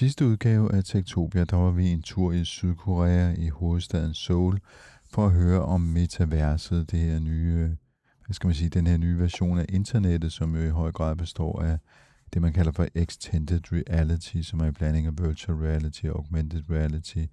[0.00, 4.58] Sidste udgave af Tektopia, der var vi en tur i Sydkorea i hovedstaden Seoul
[5.10, 7.76] for at høre om metaverset, det her nye,
[8.26, 11.16] hvad skal man sige, den her nye version af internettet, som jo i høj grad
[11.16, 11.78] består af
[12.32, 16.62] det, man kalder for extended reality, som er en blanding af virtual reality og augmented
[16.70, 17.24] reality.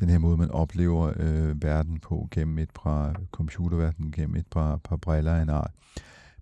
[0.00, 4.76] Den her måde, man oplever øh, verden på gennem et par computerverden, gennem et par,
[4.76, 5.70] par briller af en art.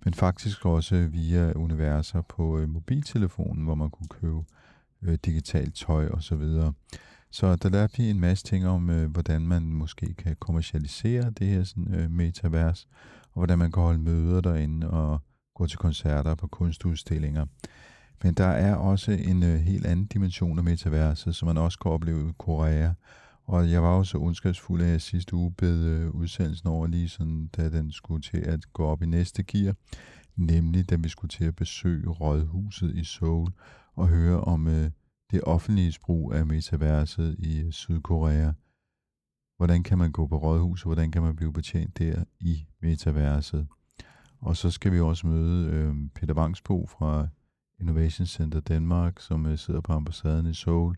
[0.05, 4.45] Men faktisk også via universer på øh, mobiltelefonen, hvor man kunne købe
[5.03, 6.73] øh, digitalt tøj og så videre.
[7.31, 11.47] Så der lærte vi en masse ting om, øh, hvordan man måske kan kommercialisere det
[11.47, 12.89] her sådan, øh, metavers,
[13.23, 15.21] og hvordan man kan holde møder derinde og
[15.55, 17.47] gå til koncerter på kunstudstillinger.
[18.23, 21.91] Men der er også en øh, helt anden dimension af metaverset, som man også kan
[21.91, 22.93] opleve i Korea.
[23.47, 27.09] Og jeg var jo så ondskabsfuld, at jeg sidste uge bed øh, udsendelsen over lige
[27.09, 29.75] sådan, da den skulle til at gå op i næste gear.
[30.37, 33.51] Nemlig da vi skulle til at besøge Rådhuset i Seoul
[33.97, 34.91] og høre om øh,
[35.31, 38.53] det offentlige brug af metaverset i øh, Sydkorea.
[39.57, 43.67] Hvordan kan man gå på rådhus, og hvordan kan man blive betjent der i metaverset?
[44.41, 47.29] Og så skal vi også møde øh, Peter Vangsbo fra
[47.81, 50.97] Innovation Center Danmark, som øh, sidder på ambassaden i Seoul.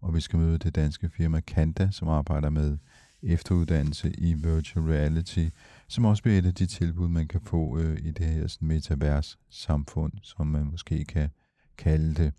[0.00, 2.78] Og vi skal møde det danske firma Kanda, som arbejder med
[3.22, 5.48] efteruddannelse i virtual reality,
[5.88, 8.68] som også bliver et af de tilbud, man kan få øh, i det her sådan,
[8.68, 11.30] metavers samfund, som man måske kan
[11.78, 12.32] kalde det.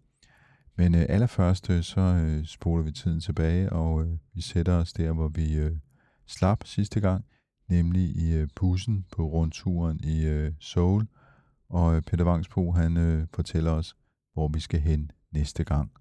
[0.78, 4.94] Men øh, allerførst øh, så øh, spoler vi tiden tilbage, og øh, vi sætter os
[4.94, 5.72] der, hvor vi øh,
[6.28, 7.26] slap sidste gang,
[7.70, 11.08] nemlig i øh, bussen på rundturen i øh, Seoul.
[11.70, 13.96] Og øh, Peter Vangsbo, han øh, fortæller os,
[14.34, 15.92] hvor vi skal hen næste gang.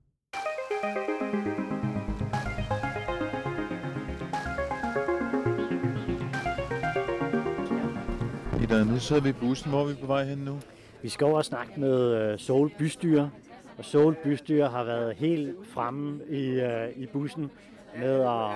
[8.59, 9.71] Peter, nu sidder vi i bussen.
[9.71, 10.61] Hvor er vi på vej hen nu?
[11.03, 13.31] Vi skal over og snakke med øh, Seoul Bystyre,
[13.79, 17.51] og Seoul Bystyre har været helt fremme i, øh, i bussen
[17.99, 18.51] med at,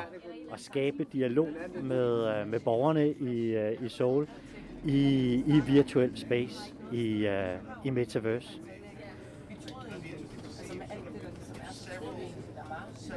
[0.53, 1.49] at skabe dialog
[1.83, 4.29] med, øh, med borgerne i, øh, i Seoul
[4.85, 8.61] i, i virtuel space, i, øh, i Metaverse.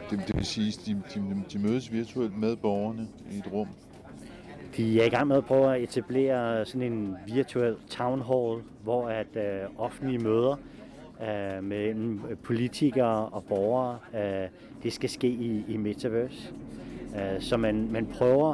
[0.10, 3.68] Det, det vil sige, at de, de, de mødes virtuelt med borgerne i et rum.
[4.78, 9.08] De er i gang med at prøve at etablere sådan en virtuel town hall, hvor
[9.08, 10.56] at øh, offentlige møder
[11.22, 14.50] øh, mellem politikere og borgere, øh,
[14.84, 16.54] det skal ske i, i Metaverse.
[17.16, 18.54] Øh, så man, man prøver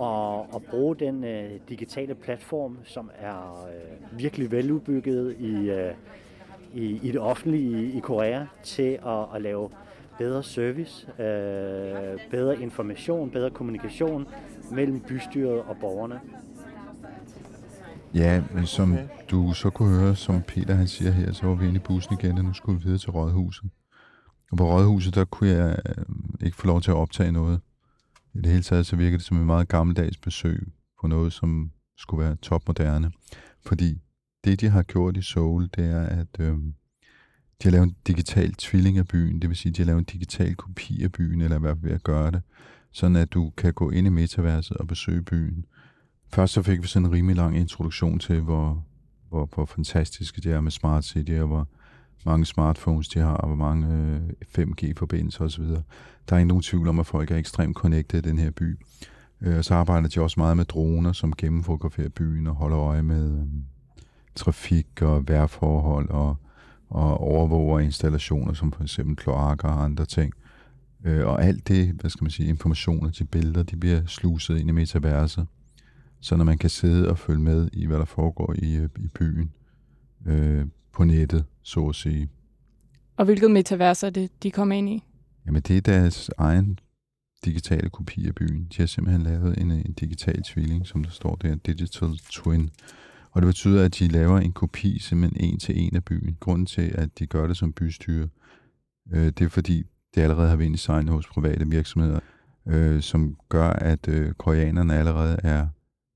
[0.00, 5.92] at, at bruge den øh, digitale platform, som er øh, virkelig veludbygget i, øh,
[6.74, 9.70] i, i det offentlige i, i Korea, til at, at lave
[10.18, 14.28] bedre service, øh, bedre information, bedre kommunikation
[14.72, 16.20] mellem bystyret og borgerne.
[18.14, 18.98] Ja, men som
[19.30, 22.16] du så kunne høre, som Peter han siger her, så var vi inde i bussen
[22.20, 23.70] igen, og nu skulle vi videre til Rådhuset.
[24.50, 26.04] Og på Rådhuset, der kunne jeg øh,
[26.40, 27.60] ikke få lov til at optage noget.
[28.34, 31.70] I det hele taget, så virkede det som en meget gammeldags besøg på noget, som
[31.96, 33.12] skulle være topmoderne.
[33.66, 34.00] Fordi
[34.44, 36.56] det, de har gjort i Seoul, det er, at øh,
[37.62, 39.42] de har lavet en digital tvilling af byen.
[39.42, 42.02] Det vil sige, de har lavet en digital kopi af byen, eller fald ved at
[42.02, 42.42] gøre det.
[42.92, 45.64] Sådan at du kan gå ind i metaverset og besøge byen.
[46.30, 48.84] Først så fik vi sådan en rimelig lang introduktion til, hvor,
[49.28, 51.66] hvor, hvor fantastisk det er med Smart City, og hvor
[52.26, 54.20] mange smartphones de har, og hvor mange øh,
[54.58, 55.64] 5G-forbindelser osv.
[56.28, 58.78] Der er ikke nogen tvivl om, at folk er ekstremt connected i den her by.
[59.40, 63.02] Øh, og så arbejder de også meget med droner, som gennemfotograferer byen og holder øje
[63.02, 63.46] med øh,
[64.34, 66.36] trafik og vejrforhold og,
[66.88, 70.32] og overvåger installationer, som for eksempel kloakker og andre ting.
[71.04, 74.68] Øh, og alt det, hvad skal man sige, informationer til billeder, de bliver sluset ind
[74.68, 75.46] i metaverset
[76.20, 79.08] så når man kan sidde og følge med i, hvad der foregår i, øh, i
[79.08, 79.52] byen
[80.26, 82.28] øh, på nettet, så at sige.
[83.16, 85.04] Og hvilket metavers er det, de kommer ind i?
[85.46, 86.78] Jamen, det er deres egen
[87.44, 88.66] digitale kopi af byen.
[88.72, 92.70] De har simpelthen lavet en, en digital tvilling, som der står der, Digital Twin.
[93.30, 96.36] Og det betyder, at de laver en kopi simpelthen en til en af byen.
[96.40, 98.28] Grunden til, at de gør det som bystyre,
[99.12, 102.20] øh, det er fordi, det allerede har været designet hos private virksomheder,
[102.66, 105.66] øh, som gør, at øh, koreanerne allerede er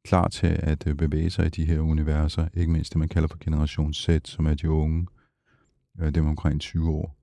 [0.04, 2.48] klar til at øh, bevæge sig i de her universer.
[2.54, 5.06] Ikke mindst det, man kalder for generation Z, som er de unge.
[6.00, 7.16] Øh, dem omkring 20 år.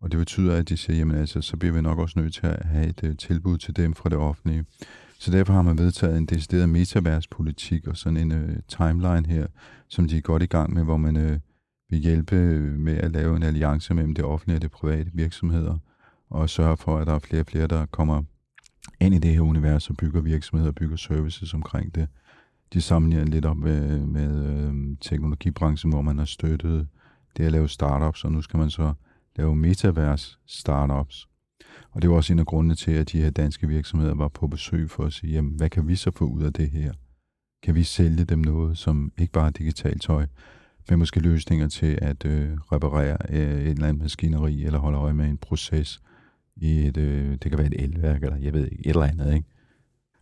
[0.00, 2.46] Og det betyder, at de siger, jamen altså, så bliver vi nok også nødt til
[2.46, 4.64] at have et øh, tilbud til dem fra det offentlige.
[5.18, 9.46] Så derfor har man vedtaget en decideret metaverspolitik og sådan en øh, timeline her,
[9.88, 11.38] som de er godt i gang med, hvor man øh,
[11.90, 15.78] vil hjælpe øh, med at lave en alliance mellem det offentlige og det private virksomheder,
[16.30, 18.22] og sørge for, at der er flere og flere, der kommer
[19.00, 22.08] ind i det her univers og bygger virksomheder og bygger services omkring det.
[22.72, 26.88] De sammenligner lidt op med, med øh, teknologibranchen, hvor man har støttet
[27.36, 28.92] det at lave startups, og nu skal man så
[29.36, 31.28] lave metavers startups.
[31.90, 34.46] Og det var også en af grundene til, at de her danske virksomheder var på
[34.46, 36.92] besøg for at sige, jamen, hvad kan vi så få ud af det her?
[37.62, 40.26] Kan vi sælge dem noget, som ikke bare er digitalt tøj,
[40.90, 45.12] men måske løsninger til at øh, reparere øh, et eller andet maskineri, eller holde øje
[45.14, 46.02] med en proces
[46.56, 49.34] i et, øh, det kan være et elværk, eller jeg ved ikke, et eller andet,
[49.34, 49.46] ikke?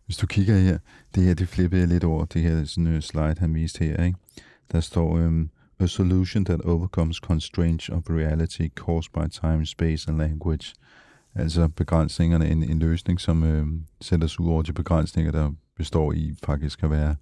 [0.05, 0.77] Hvis du kigger her,
[1.15, 4.03] det her, det flippede jeg lidt over, det her sådan, øh, slide, han viste her,
[4.03, 4.17] ikke?
[4.71, 5.45] Der står, øh,
[5.83, 10.73] a solution that overcomes constraints of reality caused by time, space and language.
[11.35, 13.67] Altså begrænsningerne, en, en løsning, som øh,
[14.01, 17.15] sætter sig ud over de begrænsninger, der består i faktisk at være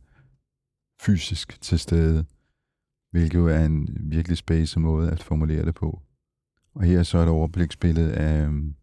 [1.01, 2.25] fysisk til stede,
[3.11, 6.01] hvilket jo er en virkelig space måde at formulere det på.
[6.75, 8.75] Og her så er et overbliksbillede af, øhm,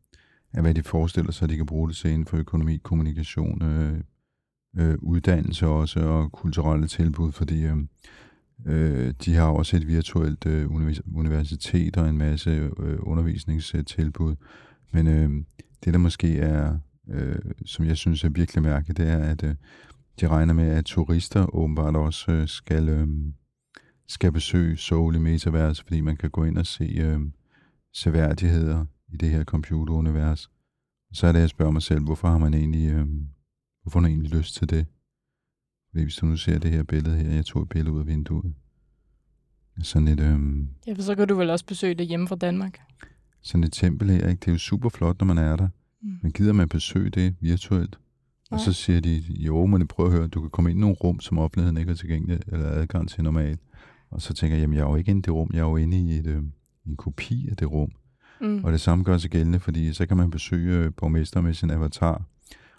[0.52, 3.62] af, hvad de forestiller sig, at de kan bruge det til inden for økonomi, kommunikation,
[3.62, 4.00] øh,
[4.76, 7.76] øh, uddannelse også, og kulturelle tilbud, fordi øh,
[8.66, 10.70] Øh, de har også et virtuelt øh,
[11.14, 14.36] universitet og en masse øh, undervisningstilbud.
[14.92, 15.30] Men øh,
[15.84, 16.78] det, der måske er,
[17.08, 19.54] øh, som jeg synes er virkelig mærke, det er, at øh,
[20.20, 23.08] de regner med, at turister åbenbart også øh, skal, øh,
[24.08, 27.20] skal besøge Seoul i Metaverse, fordi man kan gå ind og se øh,
[27.94, 30.50] seværdigheder i det her computerunivers.
[31.12, 33.06] Så er det, jeg spørger mig selv, hvorfor har man egentlig, øh,
[33.82, 34.86] hvorfor har man egentlig lyst til det?
[35.90, 38.06] Fordi hvis du nu ser det her billede her, jeg tog et billede ud af
[38.06, 38.54] vinduet.
[39.82, 40.20] Sådan et...
[40.20, 42.80] Øhm, ja, for så kan du vel også besøge det hjemme fra Danmark.
[43.42, 44.40] Sådan et tempel her, ikke?
[44.40, 45.68] Det er jo super flot, når man er der.
[46.02, 46.18] Mm.
[46.22, 47.98] Men gider man besøge det virtuelt?
[48.50, 48.56] Nej.
[48.56, 50.96] Og så siger de, jo, men prøv at høre, du kan komme ind i nogle
[50.96, 53.60] rum, som offentligheden ikke er tilgængelig eller adgang til normalt.
[54.10, 55.68] Og så tænker jeg, jamen jeg er jo ikke inde i det rum, jeg er
[55.68, 56.42] jo inde i et, øh,
[56.86, 57.90] en kopi af det rum.
[58.40, 58.64] Mm.
[58.64, 61.70] Og det samme gør sig gældende, fordi så kan man besøge øh, borgmester med sin
[61.70, 62.22] avatar.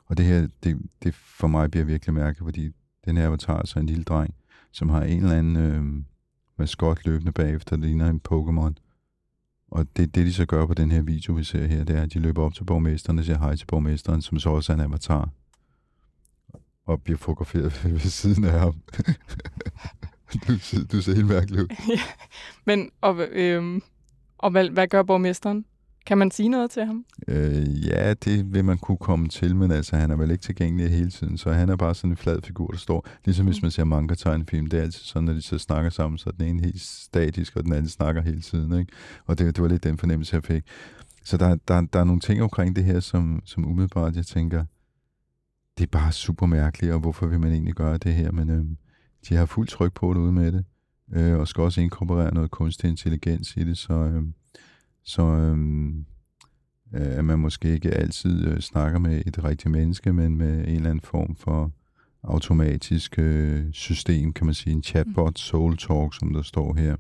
[0.06, 2.72] Og det her, det, det for mig bliver virkelig mærkeligt, fordi
[3.06, 4.34] den her avatar er så en lille dreng,
[4.72, 6.04] som har en eller anden øh,
[6.58, 8.74] maskot løbende bagefter, der ligner en Pokémon.
[9.72, 12.02] Og det, det, de så gør på den her video, vi ser her, det er,
[12.02, 14.78] at de løber op til borgmesteren og siger hej til borgmesteren, som så også er
[14.78, 15.30] en avatar.
[16.86, 18.74] Og bliver fotograferet ved siden af ham.
[20.48, 20.54] du,
[20.92, 21.68] du ser helt mærkelig ud.
[21.90, 22.02] ja,
[22.66, 23.82] men, og, øh,
[24.40, 25.66] og hvad, hvad gør borgmesteren?
[26.06, 27.06] Kan man sige noget til ham?
[27.28, 30.92] Øh, ja, det vil man kunne komme til, men altså, han er vel ikke tilgængelig
[30.92, 33.08] hele tiden, så han er bare sådan en flad figur, der står.
[33.26, 33.66] Ligesom hvis mm.
[33.66, 36.48] man ser manga tegnefilm, det er altid sådan, når de så snakker sammen, så den
[36.48, 38.80] ene helt statisk, og den anden snakker hele tiden.
[38.80, 38.92] Ikke?
[39.26, 40.64] Og det, det var lidt den fornemmelse, jeg fik.
[41.24, 44.66] Så der, der, der er nogle ting omkring det her, som, som umiddelbart, jeg tænker,
[45.78, 48.32] det er bare super mærkeligt, og hvorfor vil man egentlig gøre det her?
[48.32, 48.66] Men øh,
[49.30, 50.66] de har fuld tryk på det ude med det,
[51.14, 53.94] øh, og skal også inkorporere noget kunstig intelligens i det, så...
[53.94, 54.24] Øh,
[55.04, 56.06] så øhm,
[56.94, 60.76] øh, at man måske ikke altid øh, snakker med et rigtigt menneske, men med en
[60.76, 61.72] eller anden form for
[62.24, 65.36] automatisk øh, system, kan man sige, en chatbot, mm.
[65.36, 66.96] Soul Talk, som der står her.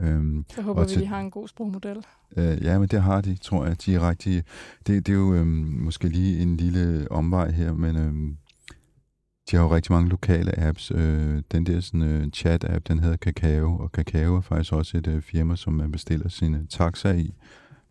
[0.00, 1.96] Øhm, så håber vi, til, de har en god sprogmodel.
[2.36, 3.86] Øh, ja, men det har de, tror jeg.
[3.86, 4.44] De er rigtig,
[4.86, 8.36] det, det er jo øhm, måske lige en lille omvej her, men øhm,
[9.52, 10.92] de har jo rigtig mange lokale apps.
[10.94, 15.06] Øh, den der sådan, øh, chat-app, den hedder Kakao, og Kakao er faktisk også et
[15.06, 17.34] øh, firma, som man bestiller sine taxaer i.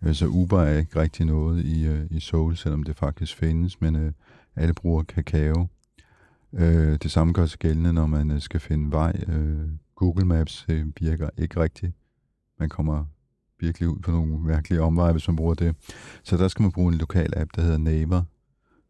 [0.03, 3.81] Øh, så Uber er ikke rigtig noget i, øh, i Seoul, selvom det faktisk findes,
[3.81, 4.11] men øh,
[4.55, 5.67] alle bruger Kakao.
[6.53, 9.23] Øh, det samme gør sig gældende, når man øh, skal finde vej.
[9.27, 11.93] Øh, Google Maps øh, virker ikke rigtigt.
[12.59, 13.05] Man kommer
[13.59, 15.75] virkelig ud på nogle mærkelige omveje, hvis man bruger det.
[16.23, 18.23] Så der skal man bruge en lokal app, der hedder Naver,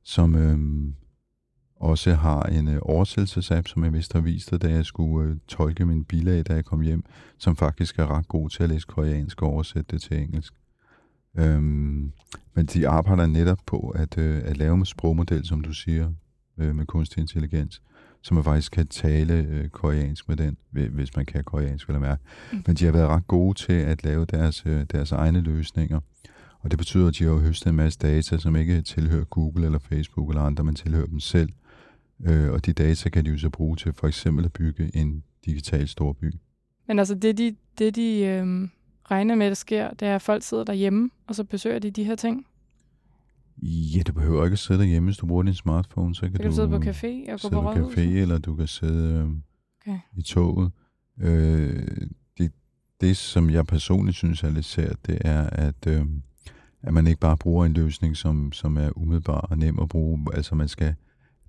[0.04, 0.36] som...
[0.36, 0.94] Øh,
[1.82, 5.38] også har en øh, oversættelsesapp, som jeg vist har vist dig, da jeg skulle øh,
[5.48, 7.04] tolke min bilag, da jeg kom hjem,
[7.38, 10.54] som faktisk er ret god til at læse koreansk og oversætte det til engelsk.
[11.38, 12.12] Øhm,
[12.54, 16.12] men de arbejder netop på at, øh, at lave en sprogmodel, som du siger,
[16.58, 17.82] øh, med kunstig intelligens,
[18.22, 22.02] så man faktisk kan tale øh, koreansk med den, hvis man kan koreansk, vil jeg
[22.02, 22.22] mærke.
[22.52, 22.64] Mm.
[22.68, 26.00] Men de har været ret gode til at lave deres, øh, deres egne løsninger.
[26.60, 29.80] Og det betyder, at de har høstet en masse data, som ikke tilhører Google eller
[29.80, 31.50] Facebook eller andre, men tilhører dem selv.
[32.26, 35.24] Øh, og de data kan de jo så bruge til for eksempel at bygge en
[35.46, 36.34] digital storby.
[36.88, 38.68] Men altså det, de, det, de øh,
[39.12, 42.04] regner med, der sker, det er, at folk sidder derhjemme, og så besøger de de
[42.04, 42.46] her ting?
[43.64, 46.16] Ja, du behøver ikke at sidde derhjemme, hvis du bruger din smartphone.
[46.16, 47.98] Så kan, så kan du, du sidde på café og gå på rådhuset?
[47.98, 49.30] café, eller du kan sidde øh,
[49.82, 50.00] okay.
[50.18, 50.72] i toget.
[51.22, 51.88] Øh,
[52.38, 52.52] det,
[53.02, 56.06] det, som jeg personligt synes er lidt sært, det er, at, øh,
[56.82, 60.26] at man ikke bare bruger en løsning, som, som er umiddelbar og nem at bruge.
[60.34, 60.96] Altså man skal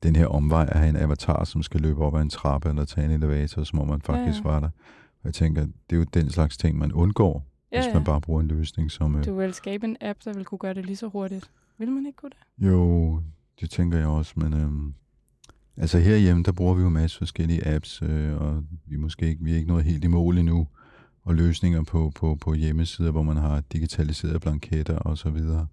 [0.03, 2.85] den her omvej at have en avatar, som skal løbe op ad en trappe eller
[2.85, 4.55] tage en elevator, som om man faktisk ja, ja.
[4.55, 4.69] var der.
[5.23, 8.21] Og jeg tænker, det er jo den slags ting, man undgår, ja, hvis man bare
[8.21, 9.17] bruger en løsning, som...
[9.17, 11.51] Øh, du vil skabe en app, der vil kunne gøre det lige så hurtigt.
[11.79, 12.67] Vil man ikke kunne det?
[12.67, 13.23] Jo,
[13.61, 14.55] det tænker jeg også, men...
[14.55, 14.95] Øhm,
[15.77, 19.45] altså herhjemme, der bruger vi jo en masse forskellige apps, øh, og vi måske ikke,
[19.45, 20.69] vi er ikke noget helt i mål endnu,
[21.25, 25.67] og løsninger på, på, på hjemmesider, hvor man har digitaliseret blanketter og så videre.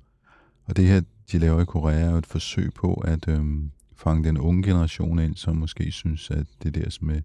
[0.65, 4.37] Og det her, de laver i Korea, er et forsøg på at øhm, fange den
[4.37, 7.21] unge generation ind, som måske synes, at det der med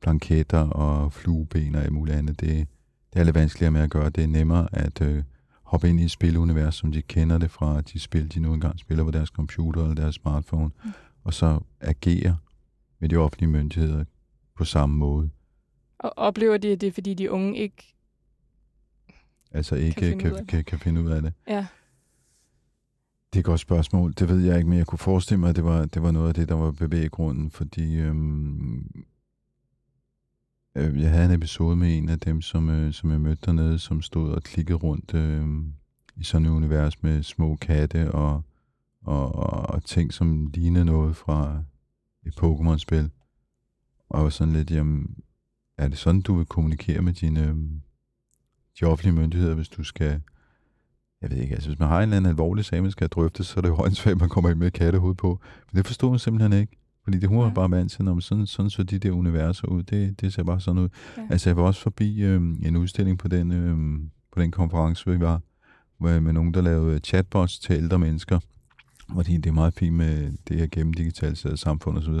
[0.00, 2.68] blanketter og flueben og alt muligt andet, det,
[3.12, 4.10] det er lidt vanskeligere med at gøre.
[4.10, 5.22] Det er nemmere at øh,
[5.62, 8.78] hoppe ind i et spilunivers, som de kender det fra de spil, de nu engang
[8.78, 10.92] spiller på deres computer eller deres smartphone, mm.
[11.24, 12.36] og så agere
[12.98, 14.04] med de offentlige myndigheder
[14.56, 15.30] på samme måde.
[15.98, 17.96] Og oplever de, at det er, fordi de unge ikke
[19.52, 21.32] Altså ikke kan finde, kan, kan, kan finde ud af det?
[21.48, 21.66] Ja.
[23.36, 24.14] Det er et godt spørgsmål.
[24.18, 26.28] Det ved jeg ikke, men jeg kunne forestille mig, at det var, det var noget
[26.28, 29.04] af det, der var bevæggrunden, fordi øhm,
[30.74, 33.78] øh, jeg havde en episode med en af dem, som, øh, som jeg mødte dernede,
[33.78, 35.46] som stod og klikkede rundt øh,
[36.16, 38.42] i sådan et univers med små katte og,
[39.02, 41.62] og, og, og ting, som lignede noget fra
[42.26, 43.10] et Pokémon-spil.
[44.08, 45.16] Og jeg var sådan lidt, jamen,
[45.78, 47.56] er det sådan, du vil kommunikere med dine øh,
[48.80, 50.20] de offentlige myndigheder, hvis du skal
[51.26, 53.44] jeg ved ikke, altså hvis man har en eller anden alvorlig sag, man skal drøfte,
[53.44, 55.40] så er det jo at man kommer ind med kattehoved på.
[55.72, 56.76] Men det forstod hun simpelthen ikke.
[57.04, 59.68] Fordi det hun var bare vant til, når man sådan, sådan så de der universer
[59.68, 59.82] ud.
[59.82, 60.88] Det, det ser bare sådan ud.
[61.16, 61.22] Ja.
[61.30, 63.98] Altså jeg var også forbi øh, en udstilling på den, øh,
[64.32, 65.40] på den konference, vi var,
[65.98, 68.38] hvor, med nogen, der lavede chatbots til ældre mennesker.
[69.14, 72.14] Fordi det er meget fint med det her gennemdigitaliserede samfund osv.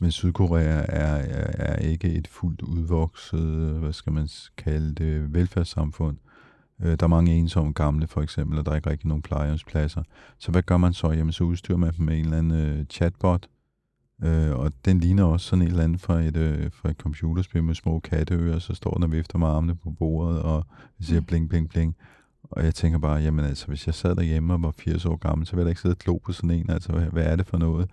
[0.00, 6.16] Men Sydkorea er, er, er ikke et fuldt udvokset, hvad skal man kalde det, velfærdssamfund.
[6.82, 10.02] Øh, der er mange ensomme gamle, for eksempel, og der er ikke rigtig nogen plejehjemspladser.
[10.38, 11.10] Så hvad gør man så?
[11.10, 13.48] Jamen, så udstyrer man dem med en eller anden øh, chatbot,
[14.24, 17.64] øh, og den ligner også sådan en eller anden fra et, øh, fra et computerspil
[17.64, 20.66] med små katteører, så står den og vifter med armene på bordet og
[21.00, 21.26] siger mm.
[21.26, 21.96] bling, bling, bling.
[22.42, 25.46] Og jeg tænker bare, jamen altså, hvis jeg sad derhjemme og var 80 år gammel,
[25.46, 26.70] så ville jeg ikke sidde og klo på sådan en.
[26.70, 27.90] Altså, hvad, hvad er det for noget?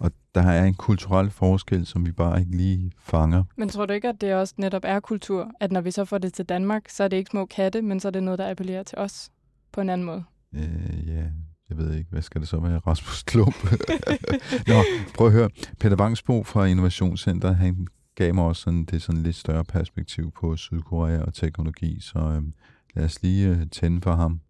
[0.00, 3.44] Og der er en kulturel forskel, som vi bare ikke lige fanger.
[3.56, 5.50] Men tror du ikke, at det også netop er kultur?
[5.60, 8.00] At når vi så får det til Danmark, så er det ikke små katte, men
[8.00, 9.30] så er det noget, der appellerer til os
[9.72, 10.24] på en anden måde?
[10.54, 11.24] Øh, ja,
[11.68, 12.10] jeg ved ikke.
[12.10, 12.78] Hvad skal det så være?
[12.78, 13.72] Rasmus Klump?
[14.68, 14.74] Nå,
[15.14, 15.50] prøv at høre.
[15.80, 20.56] Peter Vangsbo fra Innovationscenter, han gav mig også sådan, det sådan lidt større perspektiv på
[20.56, 22.42] Sydkorea og teknologi, så øh,
[22.94, 24.40] lad os lige øh, tænde for ham.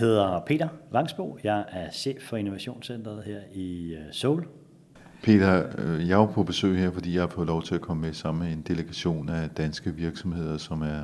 [0.00, 1.38] Hedder Peter Vangsbo.
[1.44, 4.46] Jeg er chef for Innovationscentret her i øh, Seoul.
[5.22, 8.02] Peter, øh, jeg er på besøg her, fordi jeg har fået lov til at komme
[8.02, 11.02] med sammen med en delegation af danske virksomheder, som er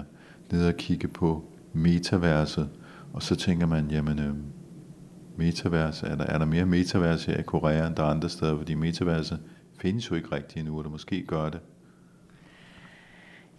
[0.52, 2.68] nede og kigge på metaverset.
[3.12, 4.34] Og så tænker man, jamen, øh,
[5.36, 8.56] metaverse, er der, er der mere metaverse her i Korea, end der er andre steder?
[8.56, 9.38] Fordi metaverse
[9.78, 11.60] findes jo ikke rigtigt endnu, eller måske gør det.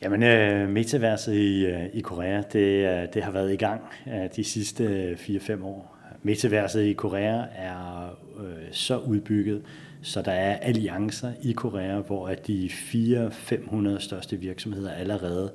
[0.01, 4.29] Jamen, øh, metaverset i, øh, i Korea, det, øh, det har været i gang øh,
[4.35, 5.97] de sidste 4-5 år.
[6.23, 9.61] Metaverset i Korea er øh, så udbygget,
[10.01, 15.51] så der er alliancer i Korea, hvor at de 400-500 største virksomheder allerede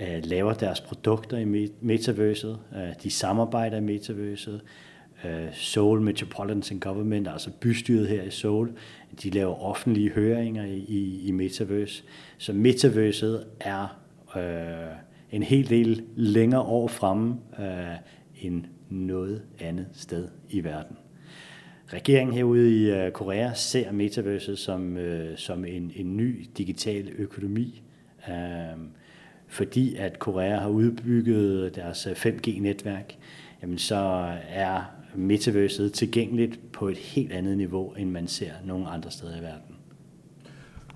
[0.00, 2.58] øh, laver deres produkter i metaverset.
[2.76, 4.60] Øh, de samarbejder i metaverset.
[5.52, 8.72] Seoul Metropolitan Government, altså bystyret her i Seoul,
[9.22, 12.04] de laver offentlige høringer i, i, i Metaverse.
[12.38, 14.00] Så Metaverset er
[14.36, 14.96] øh,
[15.30, 17.96] en hel del længere år fremme øh,
[18.42, 20.96] end noget andet sted i verden.
[21.92, 27.82] Regeringen herude i øh, Korea ser Metaverset som, øh, som en, en ny digital økonomi,
[28.28, 28.34] øh,
[29.48, 33.16] fordi at Korea har udbygget deres øh, 5G-netværk,
[33.62, 39.10] jamen så er metaverset tilgængeligt på et helt andet niveau, end man ser nogen andre
[39.10, 39.76] steder i verden.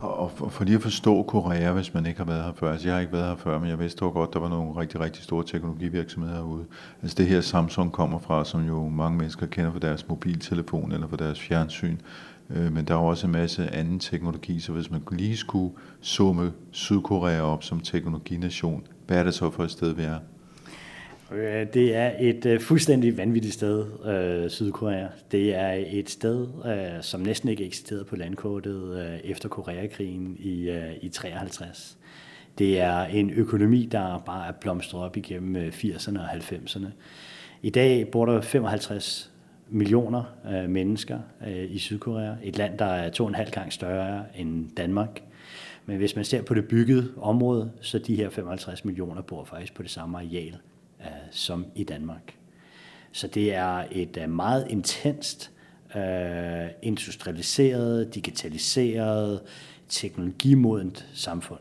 [0.01, 2.89] Og for, for lige at forstå Korea, hvis man ikke har været her før, altså
[2.89, 5.01] jeg har ikke været her før, men jeg vidste jo godt, der var nogle rigtig,
[5.01, 6.65] rigtig store teknologivirksomheder herude.
[7.03, 11.09] Altså det her Samsung kommer fra, som jo mange mennesker kender fra deres mobiltelefon eller
[11.09, 11.97] fra deres fjernsyn,
[12.51, 16.53] øh, men der er også en masse anden teknologi, så hvis man lige skulle summe
[16.71, 20.19] Sydkorea op som teknologination, hvad er det så for et sted, vi er?
[21.33, 25.07] Øh, det er et øh, fuldstændig vanvittigt sted, øh, Sydkorea.
[25.33, 26.49] Det er et sted,
[27.03, 30.71] som næsten ikke eksisterede på landkortet efter Koreakrigen i,
[31.03, 31.99] i 53.
[32.59, 36.87] Det er en økonomi, der bare er blomstret op igennem 80'erne og 90'erne.
[37.63, 39.33] I dag bor der 55
[39.69, 40.25] millioner
[40.69, 41.19] mennesker
[41.69, 42.35] i Sydkorea.
[42.43, 45.23] Et land, der er to og en halv gang større end Danmark.
[45.87, 49.75] Men hvis man ser på det byggede område, så de her 55 millioner bor faktisk
[49.75, 50.57] på det samme areal
[51.01, 52.37] øh, som i Danmark.
[53.13, 55.51] Så det er et øh, meget intenst,
[55.97, 59.41] øh, industrialiseret, digitaliseret,
[59.89, 61.61] teknologimodent samfund.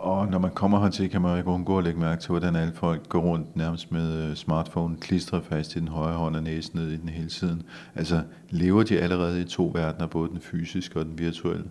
[0.00, 2.72] Og når man kommer hertil, kan man ikke undgå at lægge mærke til, hvordan alle
[2.72, 6.80] folk går rundt nærmest med øh, smartphone klistret fast i den højre hånd og næsen
[6.80, 7.62] ned i den hele tiden.
[7.94, 11.64] Altså lever de allerede i to verdener, både den fysiske og den virtuelle?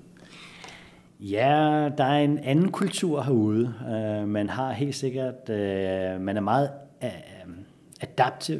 [1.19, 3.73] Ja, der er en anden kultur herude.
[3.91, 6.71] Øh, man har helt sikkert, øh, man er meget
[7.03, 7.09] øh,
[7.47, 7.53] uh,
[8.01, 8.59] adaptiv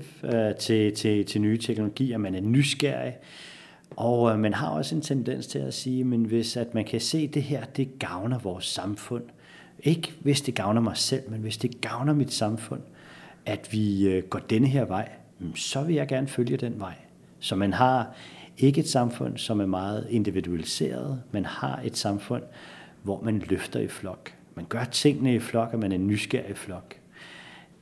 [0.60, 3.18] til, til, til nye teknologier, man er nysgerrig,
[3.96, 7.28] og man har også en tendens til at sige, men hvis at man kan se
[7.28, 9.24] det her, det gavner vores samfund,
[9.84, 12.82] ikke hvis det gavner mig selv, men hvis det gavner mit samfund,
[13.46, 15.10] at vi går denne her vej,
[15.56, 16.96] så vil jeg gerne følge den vej.
[17.40, 18.16] Så man har
[18.60, 22.44] ikke et samfund, som er meget individualiseret, men har et samfund,
[23.04, 24.34] hvor man løfter i flok.
[24.56, 26.96] Man gør tingene i flok, og man er nysgerrig i flok.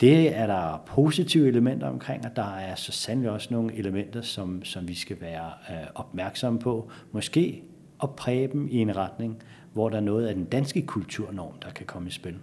[0.02, 4.64] Det er der positive elementer omkring, og der er så sandelig også nogle elementer, som,
[4.64, 6.90] som vi skal være øh, opmærksomme på.
[7.12, 7.64] Måske
[8.04, 9.44] at præge dem i en retning,
[9.74, 12.36] hvor der er noget af den danske kulturnorm, der kan komme i spil.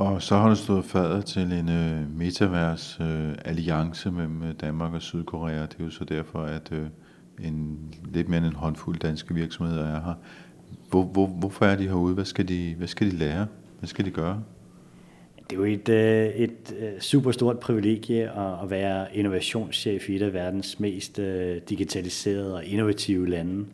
[0.00, 4.94] Og så har du stået fader til en øh, metavers øh, alliance mellem øh, Danmark
[4.94, 5.62] og Sydkorea.
[5.62, 6.86] Det er jo så derfor, at øh,
[7.40, 10.14] en, lidt mere end en håndfuld danske virksomheder er her.
[10.90, 12.14] Hvor, hvor, hvorfor er de herude?
[12.14, 13.46] Hvad skal de, hvad skal de lære?
[13.78, 14.42] Hvad skal de gøre?
[15.50, 18.30] Det er jo et, øh, et øh, super stort privilegie
[18.62, 23.66] at være innovationschef i et af verdens mest øh, digitaliserede og innovative lande.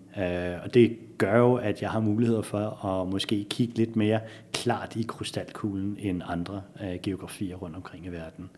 [0.64, 4.20] Og det gør jo, at jeg har muligheder for at måske kigge lidt mere
[4.52, 6.62] klart i krystalkuglen end andre
[7.02, 8.50] geografier rundt omkring i verden.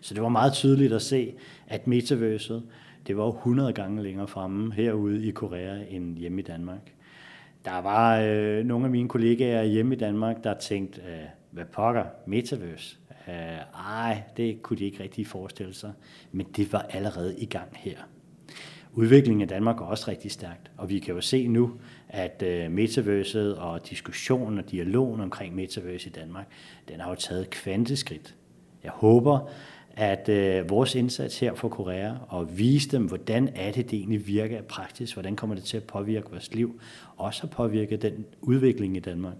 [0.00, 1.32] Så det var meget tydeligt at se,
[1.68, 2.62] at metaverset,
[3.06, 6.92] det var 100 gange længere fremme herude i Korea end hjemme i Danmark.
[7.64, 12.04] Der var øh, nogle af mine kollegaer hjemme i Danmark, der tænkte, øh, hvad pokker,
[12.26, 12.96] metaverse?
[13.28, 13.34] Øh,
[13.86, 15.92] ej, det kunne de ikke rigtig forestille sig.
[16.32, 17.98] Men det var allerede i gang her.
[18.92, 21.72] Udviklingen af Danmark er også rigtig stærkt, og vi kan jo se nu,
[22.08, 26.46] at uh, metaverset og diskussionen og dialogen omkring metaverse i Danmark,
[26.88, 28.34] den har jo taget kvanteskridt.
[28.84, 29.50] Jeg håber,
[29.90, 34.26] at uh, vores indsats her for Korea og vise dem, hvordan er det, det egentlig
[34.26, 36.80] virker praktisk, hvordan kommer det til at påvirke vores liv,
[37.16, 39.36] også har påvirket den udvikling i Danmark.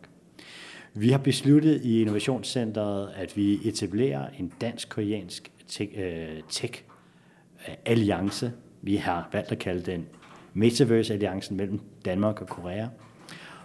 [0.98, 8.50] Vi har besluttet i Innovationscenteret, at vi etablerer en dansk-koreansk øh, tech-alliance.
[8.82, 10.06] Vi har valgt at kalde den
[10.54, 12.86] Metaverse-alliancen mellem Danmark og Korea.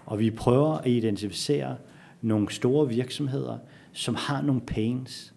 [0.05, 1.77] Og vi prøver at identificere
[2.21, 3.57] nogle store virksomheder,
[3.93, 5.33] som har nogle pains,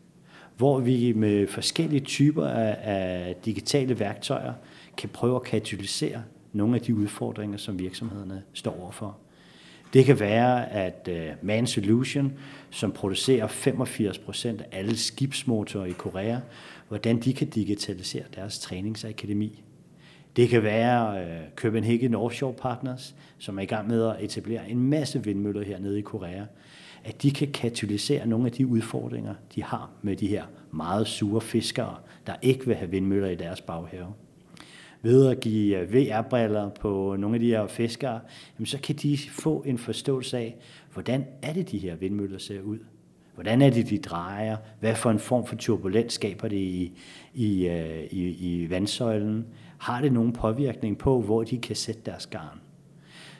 [0.56, 4.52] hvor vi med forskellige typer af, af digitale værktøjer
[4.96, 9.18] kan prøve at katalysere nogle af de udfordringer, som virksomhederne står overfor.
[9.94, 12.32] Det kan være, at øh, uh, Man Solution,
[12.70, 16.38] som producerer 85% af alle skibsmotorer i Korea,
[16.88, 19.62] hvordan de kan digitalisere deres træningsakademi.
[20.36, 24.82] Det kan være øh, Copenhagen Offshore Partners, som er i gang med at etablere en
[24.82, 26.44] masse vindmøller hernede i Korea,
[27.04, 31.40] at de kan katalysere nogle af de udfordringer, de har med de her meget sure
[31.40, 34.06] fiskere, der ikke vil have vindmøller i deres baghave.
[35.04, 38.20] Ved at give øh, VR-briller på nogle af de her fiskere,
[38.58, 40.56] jamen så kan de få en forståelse af,
[40.92, 42.78] hvordan er det, de her vindmøller ser ud.
[43.34, 44.56] Hvordan er det, de drejer?
[44.80, 46.98] Hvad for en form for turbulens skaber det i,
[47.34, 49.46] i, øh, i, i vandsøjlen?
[49.78, 52.60] Har det nogen påvirkning på, hvor de kan sætte deres garn?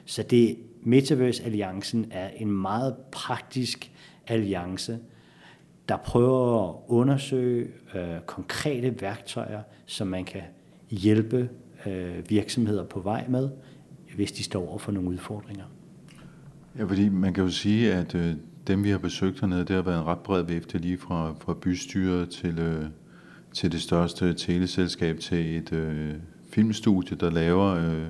[0.05, 3.93] Så det Metaverse-alliancen er en meget praktisk
[4.27, 4.99] alliance,
[5.89, 10.43] der prøver at undersøge øh, konkrete værktøjer, som man kan
[10.95, 11.49] hjælpe
[11.87, 13.49] øh, virksomheder på vej med,
[14.17, 15.65] hvis de står over for nogle udfordringer.
[16.79, 18.35] Ja, fordi man kan jo sige, at øh,
[18.67, 21.55] dem vi har besøgt hernede, det har været en ret bred vifte lige fra, fra
[21.55, 22.85] bystyret til, øh,
[23.53, 26.15] til det største teleselskab til et øh,
[26.51, 28.07] filmstudie, der laver øh,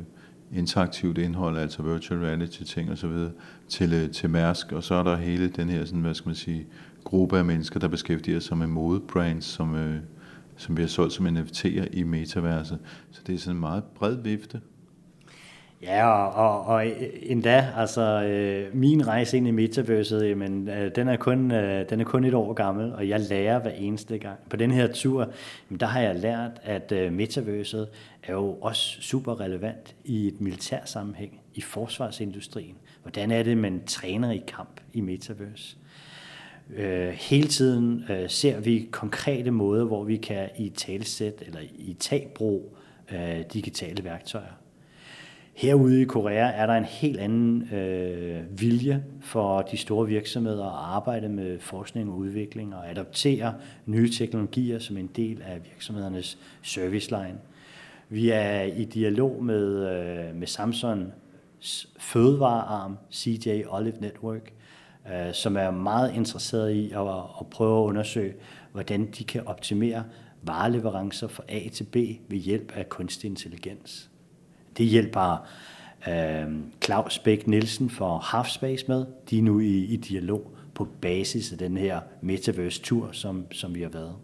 [0.53, 3.31] interaktivt indhold, altså virtual reality ting og så videre,
[3.69, 6.35] til, øh, til Mærsk, og så er der hele den her, sådan, hvad skal man
[6.35, 6.67] sige,
[7.05, 9.97] gruppe af mennesker, der beskæftiger sig med modebrands, som, øh,
[10.57, 12.79] som vi har solgt som NFT'er i metaverset.
[13.11, 14.61] Så det er sådan en meget bred vifte.
[15.85, 16.87] Ja, og, og, og
[17.23, 22.01] endda, altså øh, min rejse ind i metaverset, jamen, øh, den, er kun, øh, den
[22.01, 24.39] er kun et år gammel, og jeg lærer hver eneste gang.
[24.51, 25.21] På den her tur,
[25.71, 27.89] jamen, der har jeg lært, at øh, metaverset
[28.23, 32.77] er jo også super relevant i et militær sammenhæng, i forsvarsindustrien.
[33.03, 35.77] Hvordan er det, man træner i kamp i metaverse?
[36.77, 41.97] Øh, hele tiden øh, ser vi konkrete måder, hvor vi kan i talsæt eller i
[42.01, 42.77] tagbrug
[43.13, 44.53] øh, digitale værktøjer.
[45.55, 50.95] Herude i Korea er der en helt anden øh, vilje for de store virksomheder at
[50.95, 53.55] arbejde med forskning og udvikling og adoptere
[53.87, 57.39] nye teknologier som en del af virksomhedernes service line.
[58.09, 61.13] Vi er i dialog med, øh, med Samsung
[61.99, 64.53] fødevarearm CJ Olive Network,
[65.13, 67.09] øh, som er meget interesseret i at,
[67.41, 68.35] at prøve at undersøge,
[68.73, 70.05] hvordan de kan optimere
[70.43, 71.97] vareleverancer fra A til B
[72.29, 74.11] ved hjælp af kunstig intelligens.
[74.79, 75.47] Det hjælper
[76.09, 76.47] øh,
[76.85, 79.07] Claus Bæk Nielsen for Halfspace med.
[79.31, 83.83] De er nu i, i dialog på basis af den her Metaverse-tur, som, som vi
[83.83, 84.17] har været.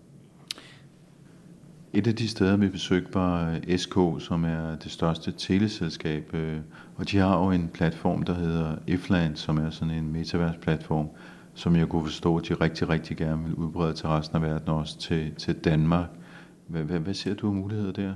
[1.92, 6.58] Et af de steder, vi besøgte, var øh, SK, som er det største teleselskab, øh,
[6.96, 11.08] og de har jo en platform, der hedder Ifland, som er sådan en metaverse-platform,
[11.54, 14.68] som jeg kunne forstå, at de rigtig, rigtig gerne vil udbrede til resten af verden,
[14.68, 16.08] også til, til Danmark.
[16.66, 18.12] Hvad, hvad, hvad ser du af muligheder der?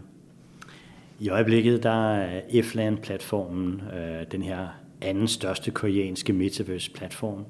[1.21, 4.69] I øjeblikket der er Ifland-platformen øh, den her
[5.01, 7.45] anden største koreanske metaverse-platform.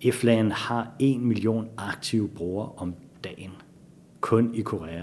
[0.00, 3.50] Ifland har 1 million aktive brugere om dagen,
[4.20, 5.02] kun i Korea.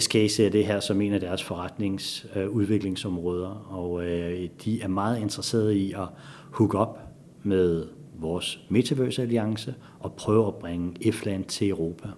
[0.00, 5.20] SK ser det her som en af deres forretningsudviklingsområder, øh, og øh, de er meget
[5.20, 6.08] interesserede i at
[6.50, 7.00] hook op
[7.42, 7.86] med
[8.18, 12.08] vores Metaverse-alliance og prøve at bringe Ifland til Europa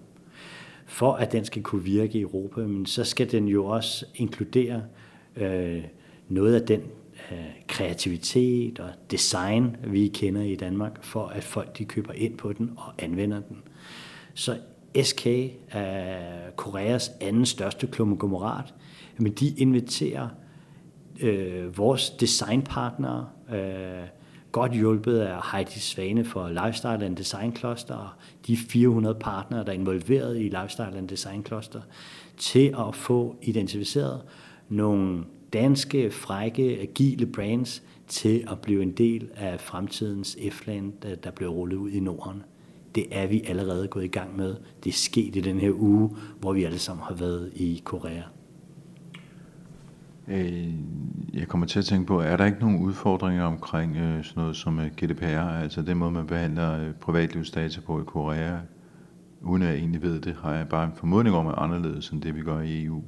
[0.86, 4.82] for at den skal kunne virke i Europa, men så skal den jo også inkludere
[5.36, 5.84] øh,
[6.28, 6.80] noget af den
[7.32, 12.52] øh, kreativitet og design, vi kender i Danmark, for at folk de køber ind på
[12.52, 13.56] den og anvender den.
[14.34, 14.58] Så
[15.02, 15.26] SK
[15.70, 18.74] er Koreas anden største konglomerat,
[19.18, 20.28] men de inviterer
[21.20, 24.08] øh, vores designpartnere, øh,
[24.52, 28.08] godt hjulpet af Heidi Svane for Lifestyle and Design Cluster og
[28.46, 31.80] de 400 partnere, der er involveret i Lifestyle and Design Cluster,
[32.36, 34.22] til at få identificeret
[34.68, 41.30] nogle danske, frække, agile brands til at blive en del af fremtidens F-land, øh, der
[41.30, 42.42] bliver rullet ud i Norden.
[42.96, 44.56] Det er vi allerede gået i gang med.
[44.84, 48.22] Det er sket i den her uge, hvor vi alle sammen har været i Korea.
[50.28, 50.68] Øh,
[51.34, 54.56] jeg kommer til at tænke på, er der ikke nogen udfordringer omkring øh, sådan noget
[54.56, 58.58] som øh, GDPR, altså den måde, man behandler privatlivsdata på i Korea,
[59.42, 62.22] uden at jeg egentlig ved det, har jeg bare en formodning om, at anderledes end
[62.22, 63.02] det, vi gør i EU.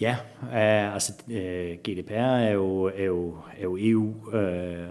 [0.00, 4.86] Ja, øh, altså øh, GDPR er jo, er jo, er jo EU øh,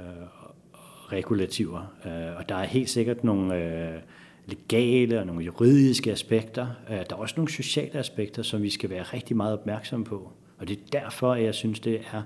[1.12, 4.00] regulativer, øh, og der er helt sikkert nogle øh,
[4.46, 6.68] legale og nogle juridiske aspekter.
[6.90, 10.32] Øh, der er også nogle sociale aspekter, som vi skal være rigtig meget opmærksomme på.
[10.58, 12.22] Og det er derfor, at jeg synes, det er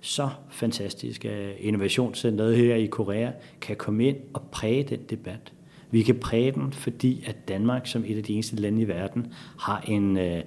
[0.00, 5.52] så fantastisk, at Innovationscenteret her i Korea kan komme ind og præge den debat.
[5.90, 9.32] Vi kan præge den, fordi at Danmark som et af de eneste lande i verden
[9.58, 10.42] har en, øh,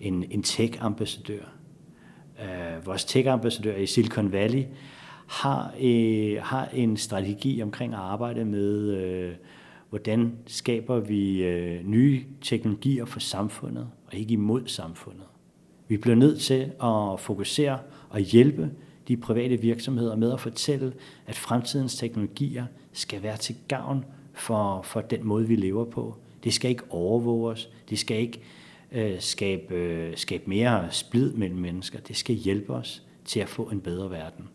[0.00, 1.52] en, en tech-ambassadør.
[2.42, 4.64] Øh, vores tech-ambassadør i Silicon Valley
[5.32, 9.32] har, øh, har en strategi omkring at arbejde med, øh,
[9.90, 15.24] hvordan skaber vi øh, nye teknologier for samfundet, og ikke imod samfundet.
[15.88, 17.78] Vi bliver nødt til at fokusere
[18.10, 18.70] og hjælpe
[19.08, 20.92] de private virksomheder med at fortælle,
[21.26, 26.16] at fremtidens teknologier skal være til gavn for, for den måde, vi lever på.
[26.44, 27.68] Det skal ikke overvåge os.
[27.90, 28.40] Det skal ikke
[28.92, 31.98] øh, skabe, øh, skabe mere splid mellem mennesker.
[32.00, 34.48] Det skal hjælpe os til at få en bedre verden.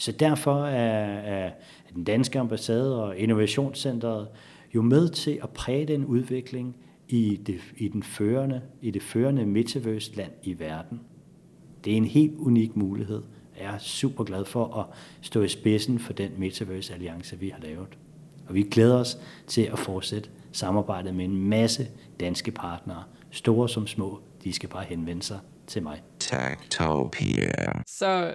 [0.00, 1.50] Så derfor er, er
[1.94, 4.28] den danske ambassade og Innovationscentret
[4.74, 6.76] jo med til at præge den udvikling,
[7.08, 11.00] i det, i den førende, i det førende metaverse-land i verden.
[11.84, 13.22] Det er en helt unik mulighed.
[13.60, 14.86] Jeg er super glad for at
[15.20, 17.98] stå i spidsen for den Metaverse-alliance, vi har lavet.
[18.48, 21.88] Og vi glæder os til at fortsætte samarbejdet med en masse
[22.20, 24.20] danske partnere, store som små.
[24.44, 26.02] De skal bare henvende sig til mig.
[26.18, 27.82] Techtopia.
[27.86, 28.34] Så,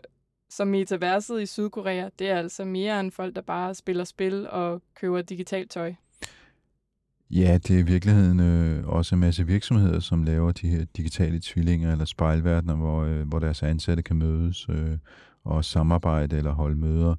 [0.56, 4.82] så metaverset i Sydkorea, det er altså mere end folk, der bare spiller spil og
[4.96, 5.94] køber digitalt tøj?
[7.32, 11.40] Ja, det er i virkeligheden øh, også en masse virksomheder, som laver de her digitale
[11.44, 14.98] tvillinger eller spejlverdener, hvor, øh, hvor deres ansatte kan mødes øh,
[15.44, 17.16] og samarbejde eller holde møder.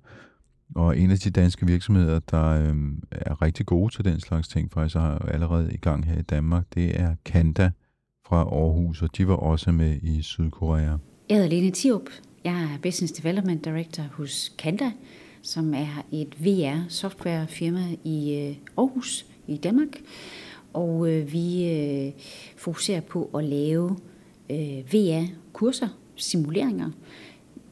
[0.74, 2.76] Og en af de danske virksomheder, der øh,
[3.10, 6.64] er rigtig gode til den slags ting, faktisk har allerede i gang her i Danmark,
[6.74, 7.70] det er Kanda
[8.26, 10.96] fra Aarhus, og de var også med i Sydkorea.
[11.28, 12.02] Jeg hedder Lene Tiup.
[12.46, 14.92] Jeg er Business Development Director hos Kanda,
[15.42, 19.88] som er et VR-softwarefirma i øh, Aarhus i Danmark.
[20.72, 22.12] Og øh, vi øh,
[22.56, 23.96] fokuserer på at lave
[24.92, 26.90] VR-kurser, simuleringer,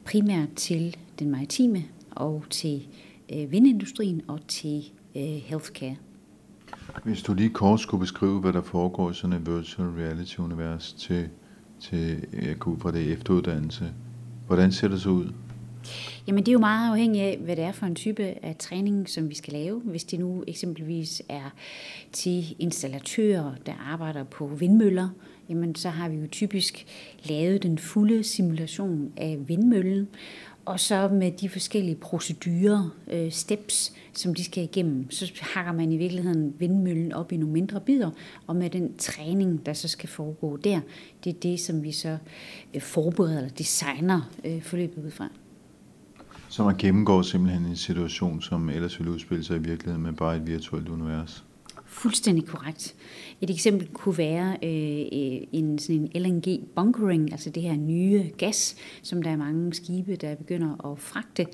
[0.05, 2.87] primært til den maritime og til
[3.29, 5.95] vindindustrien og til healthcare.
[7.03, 11.29] Hvis du lige kort skulle beskrive, hvad der foregår i sådan et virtual reality-univers til,
[11.79, 13.93] til jeg kunne fra det efteruddannelse,
[14.47, 15.31] hvordan ser det så ud?
[16.27, 19.09] Jamen det er jo meget afhængigt af, hvad det er for en type af træning,
[19.09, 19.79] som vi skal lave.
[19.79, 21.53] Hvis det nu eksempelvis er
[22.11, 25.09] til installatører, der arbejder på vindmøller,
[25.49, 26.85] jamen så har vi jo typisk
[27.23, 30.07] lavet den fulde simulation af vindmøllen,
[30.65, 35.91] og så med de forskellige procedurer, øh, steps, som de skal igennem, så hakker man
[35.91, 38.11] i virkeligheden vindmøllen op i nogle mindre bidder,
[38.47, 40.79] og med den træning, der så skal foregå der,
[41.23, 42.17] det er det, som vi så
[42.73, 45.29] øh, forbereder eller designer øh, forløbet ud fra.
[46.49, 50.37] Så man gennemgår simpelthen en situation, som ellers ville udspille sig i virkeligheden men bare
[50.37, 51.44] et virtuelt univers?
[51.95, 52.95] Fuldstændig korrekt.
[53.41, 58.31] Et eksempel kunne være øh, øh en, sådan en LNG bunkering, altså det her nye
[58.37, 61.45] gas, som der er mange skibe, der begynder at fragte.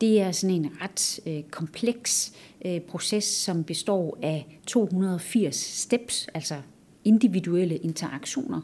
[0.00, 2.32] Det er sådan en ret øh, kompleks
[2.64, 6.54] øh, proces, som består af 280 steps, altså
[7.04, 8.60] individuelle interaktioner.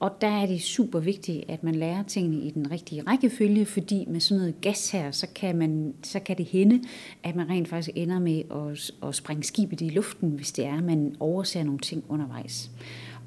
[0.00, 4.04] Og der er det super vigtigt, at man lærer tingene i den rigtige rækkefølge, fordi
[4.08, 6.82] med sådan noget gas her, så kan, man, så kan det hende,
[7.22, 10.78] at man rent faktisk ender med at, at springe skibet i luften, hvis det er,
[10.78, 12.70] at man overser nogle ting undervejs.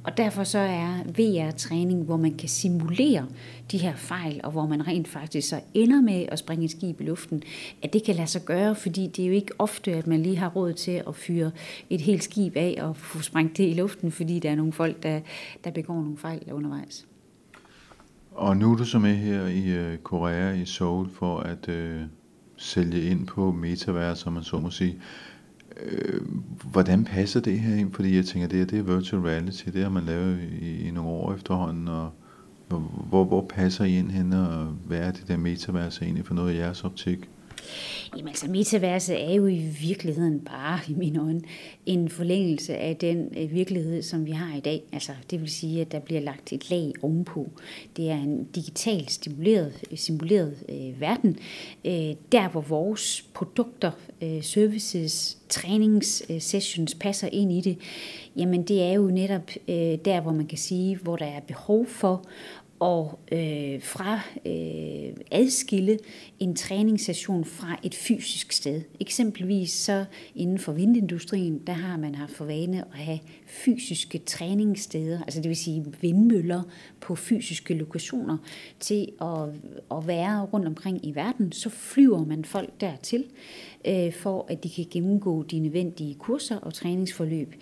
[0.03, 3.25] Og derfor så er VR-træning, hvor man kan simulere
[3.71, 7.01] de her fejl, og hvor man rent faktisk så ender med at springe et skib
[7.01, 7.43] i luften,
[7.83, 10.37] at det kan lade sig gøre, fordi det er jo ikke ofte, at man lige
[10.37, 11.51] har råd til at fyre
[11.89, 15.03] et helt skib af og få sprængt det i luften, fordi der er nogle folk,
[15.03, 15.19] der,
[15.63, 17.05] der begår nogle fejl undervejs.
[18.31, 22.01] Og nu er du så med her i øh, Korea, i Seoul, for at øh,
[22.57, 25.01] sælge ind på metaverse, som man så må sige.
[25.85, 26.21] Øh,
[26.71, 27.93] hvordan passer det her ind?
[27.93, 30.91] Fordi jeg tænker, det, her, det er virtual reality, det har man lavet i, i
[30.91, 32.11] nogle år efterhånden, og
[33.09, 36.53] hvor, hvor passer I ind hen, og hvad er det der metaverse egentlig for noget
[36.53, 37.29] i jeres optik?
[38.15, 41.41] Jamen altså, metaverset er jo i virkeligheden bare, i mine øjne,
[41.85, 44.83] en forlængelse af den øh, virkelighed, som vi har i dag.
[44.93, 47.49] Altså, det vil sige, at der bliver lagt et lag ovenpå.
[47.97, 51.37] Det er en digitalt stimuleret, simuleret øh, verden,
[51.85, 57.77] øh, der hvor vores produkter, øh, services, træningssessions øh, passer ind i det,
[58.35, 61.85] jamen det er jo netop øh, der, hvor man kan sige, hvor der er behov
[61.85, 62.25] for
[62.81, 65.99] og øh, fra øh, adskille
[66.39, 68.81] en træningssession fra et fysisk sted.
[68.99, 75.21] Eksempelvis så inden for vindindustrien, der har man haft for vane at have fysiske træningssteder,
[75.21, 76.61] altså det vil sige vindmøller
[77.01, 78.37] på fysiske lokationer,
[78.79, 79.49] til at,
[79.91, 81.51] at være rundt omkring i verden.
[81.51, 83.25] Så flyver man folk dertil,
[83.87, 87.55] øh, for at de kan gennemgå de nødvendige kurser og træningsforløb.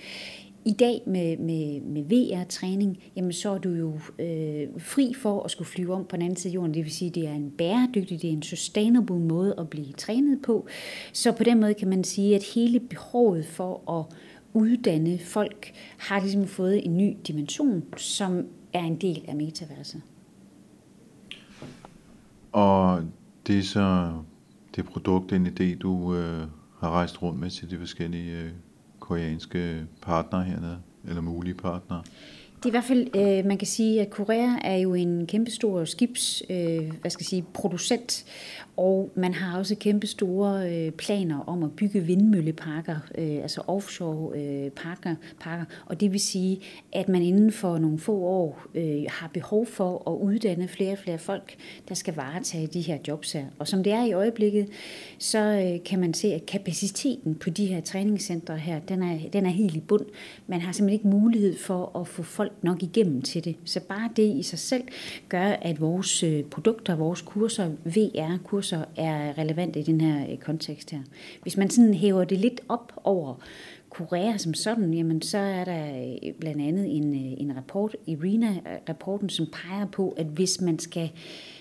[0.70, 5.52] I dag med, med, med VR-træning, jamen så er du jo øh, fri for at
[5.52, 6.74] skulle flyve om på den anden side af jorden.
[6.74, 9.94] Det vil sige, at det er en bæredygtig, det er en sustainable måde at blive
[9.94, 10.68] trænet på.
[11.14, 14.16] Så på den måde kan man sige, at hele behovet for at
[14.54, 20.02] uddanne folk har ligesom fået en ny dimension, som er en del af metaverset.
[22.52, 23.02] Og
[23.48, 24.14] det er så
[24.76, 26.48] det produkt, den idé, du øh,
[26.80, 28.52] har rejst rundt med til de forskellige øh,
[29.10, 32.02] koreanske partnere hernede, eller mulige partnere?
[32.58, 35.86] Det er i hvert fald, øh, man kan sige, at Korea er jo en kæmpestor
[35.86, 38.26] skibs, øh, hvad skal jeg sige, producent,
[38.80, 44.40] og man har også kæmpe store øh, planer om at bygge vindmølleparker, øh, altså offshore
[44.40, 45.66] øh, parker, parker.
[45.86, 46.60] Og det vil sige,
[46.94, 50.98] at man inden for nogle få år øh, har behov for at uddanne flere og
[50.98, 51.56] flere folk,
[51.90, 53.46] der skal varetage de her jobs her.
[53.60, 54.68] Og som det er i øjeblikket,
[55.18, 59.46] så øh, kan man se, at kapaciteten på de her træningscentre her, den er, den
[59.46, 60.06] er helt i bund.
[60.48, 63.56] Man har simpelthen ikke mulighed for at få folk nok igennem til det.
[63.66, 64.84] Så bare det i sig selv
[65.30, 70.38] gør, at vores øh, produkter, vores kurser, VR-kurser, så er relevante i den her øh,
[70.38, 71.00] kontekst her.
[71.42, 73.36] Hvis man sådan hæver det lidt op over
[73.90, 79.30] Korea som sådan, jamen så er der øh, blandt andet en, øh, en rapport, IRENA-rapporten,
[79.30, 81.12] som peger på, at hvis man skal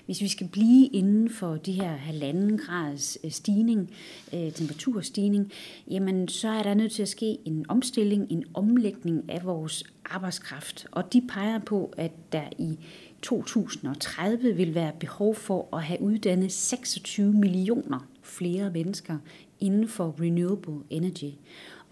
[0.07, 3.91] hvis vi skal blive inden for de her halvanden grads stigning,
[4.35, 5.53] øh, temperaturstigning,
[5.91, 10.87] jamen så er der nødt til at ske en omstilling, en omlægning af vores arbejdskraft.
[10.91, 12.79] Og de peger på, at der i
[13.23, 19.19] 2030 vil være behov for at have uddannet 26 millioner flere mennesker
[19.61, 21.35] inden for renewable energy.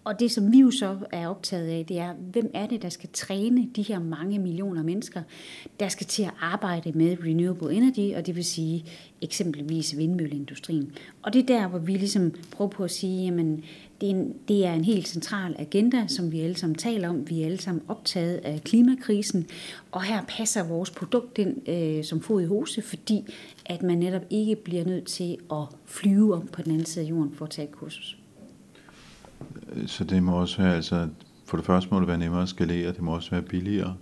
[0.07, 2.89] Og det, som vi jo så er optaget af, det er, hvem er det, der
[2.89, 5.23] skal træne de her mange millioner mennesker,
[5.81, 8.85] der skal til at arbejde med renewable energy, og det vil sige
[9.23, 10.93] eksempelvis vindmølleindustrien.
[11.23, 13.65] Og det er der, hvor vi ligesom prøver på at sige, jamen,
[14.01, 17.31] det er, en, det er en helt central agenda, som vi alle sammen taler om.
[17.31, 19.47] Vi er alle sammen optaget af klimakrisen,
[19.93, 23.25] og her passer vores produkt ind øh, som fod i hose, fordi
[23.67, 27.11] at man netop ikke bliver nødt til at flyve om på den anden side af
[27.11, 28.19] jorden for at tage et kursus.
[29.87, 31.09] Så det må også være, altså,
[31.45, 33.97] for det første må det være nemmere at skalere, det må også være billigere.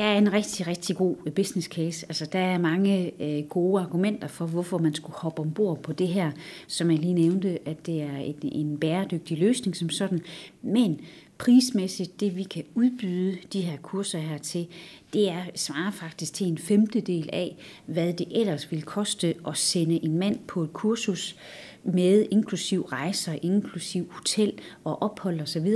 [0.00, 2.06] Der er en rigtig, rigtig god business case.
[2.08, 6.08] Altså, der er mange øh, gode argumenter for, hvorfor man skulle hoppe ombord på det
[6.08, 6.30] her,
[6.66, 10.20] som jeg lige nævnte, at det er et, en bæredygtig løsning som sådan.
[10.62, 11.00] Men
[11.38, 14.66] prismæssigt, det vi kan udbyde de her kurser her til,
[15.12, 20.04] det er, svarer faktisk til en femtedel af, hvad det ellers ville koste at sende
[20.04, 21.36] en mand på et kursus
[21.84, 24.52] med inklusiv rejser, inklusiv hotel
[24.84, 25.66] og ophold osv.,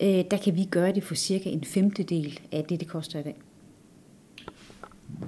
[0.00, 3.22] øh, der kan vi gøre det for cirka en femtedel af det, det koster i
[3.22, 3.36] dag.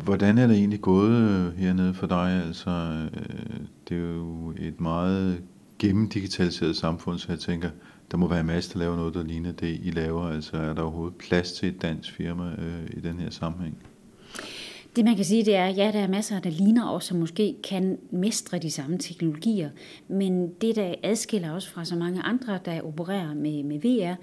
[0.05, 2.42] Hvordan er det egentlig gået øh, hernede for dig?
[2.47, 2.71] Altså,
[3.14, 5.42] øh, det er jo et meget
[5.79, 7.71] gennemdigitaliseret samfund, så jeg tænker,
[8.11, 10.29] der må være en masse, der laver noget, der ligner det, I laver.
[10.29, 13.77] Altså, er der overhovedet plads til et dansk firma øh, i den her sammenhæng?
[14.97, 17.55] Det man kan sige, det er, ja, der er masser, der ligner os, som måske
[17.64, 19.71] kan mestre de samme teknologier,
[20.09, 24.14] men det, der adskiller os fra så mange andre, der opererer med, med VR,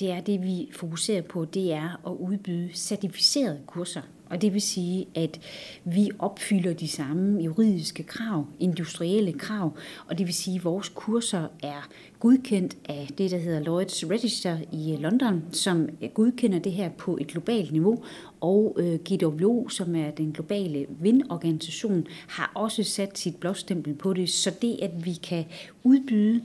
[0.00, 4.02] det er det, vi fokuserer på, det er at udbyde certificerede kurser.
[4.30, 5.40] Og det vil sige, at
[5.84, 11.48] vi opfylder de samme juridiske krav, industrielle krav, og det vil sige, at vores kurser
[11.62, 11.88] er
[12.20, 17.26] godkendt af det, der hedder Lloyds Register i London, som godkender det her på et
[17.26, 18.04] globalt niveau,
[18.40, 24.30] og øh, GWO, som er den globale vindorganisation, har også sat sit blåstempel på det,
[24.30, 25.44] så det, at vi kan
[25.84, 26.40] udbyde